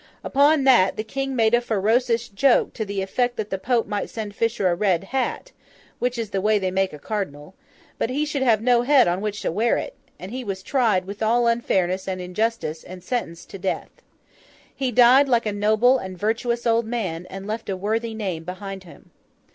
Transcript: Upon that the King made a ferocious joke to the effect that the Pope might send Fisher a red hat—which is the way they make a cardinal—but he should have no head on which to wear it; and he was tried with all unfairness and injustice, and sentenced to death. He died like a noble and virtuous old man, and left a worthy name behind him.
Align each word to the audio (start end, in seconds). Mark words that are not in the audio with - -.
Upon 0.23 0.63
that 0.63 0.97
the 0.97 1.03
King 1.03 1.35
made 1.35 1.53
a 1.53 1.61
ferocious 1.61 2.27
joke 2.27 2.73
to 2.73 2.83
the 2.85 3.03
effect 3.03 3.35
that 3.37 3.51
the 3.51 3.59
Pope 3.59 3.85
might 3.85 4.09
send 4.09 4.33
Fisher 4.33 4.67
a 4.67 4.73
red 4.73 5.03
hat—which 5.03 6.17
is 6.17 6.31
the 6.31 6.41
way 6.41 6.57
they 6.57 6.71
make 6.71 6.91
a 6.91 6.97
cardinal—but 6.97 8.09
he 8.09 8.25
should 8.25 8.41
have 8.41 8.63
no 8.63 8.81
head 8.81 9.07
on 9.07 9.21
which 9.21 9.43
to 9.43 9.51
wear 9.51 9.77
it; 9.77 9.93
and 10.17 10.31
he 10.31 10.43
was 10.43 10.63
tried 10.63 11.05
with 11.05 11.21
all 11.21 11.45
unfairness 11.45 12.07
and 12.07 12.19
injustice, 12.19 12.83
and 12.83 13.03
sentenced 13.03 13.51
to 13.51 13.59
death. 13.59 13.91
He 14.75 14.91
died 14.91 15.29
like 15.29 15.45
a 15.45 15.53
noble 15.53 15.99
and 15.99 16.17
virtuous 16.17 16.65
old 16.65 16.87
man, 16.87 17.27
and 17.29 17.45
left 17.45 17.69
a 17.69 17.77
worthy 17.77 18.15
name 18.15 18.43
behind 18.43 18.83
him. 18.85 19.11